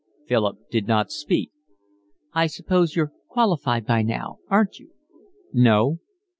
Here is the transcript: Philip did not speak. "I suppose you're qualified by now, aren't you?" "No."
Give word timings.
Philip 0.27 0.57
did 0.71 0.87
not 0.87 1.11
speak. 1.11 1.51
"I 2.33 2.47
suppose 2.47 2.95
you're 2.95 3.13
qualified 3.27 3.85
by 3.85 4.01
now, 4.01 4.39
aren't 4.49 4.79
you?" 4.79 4.89
"No." 5.53 5.99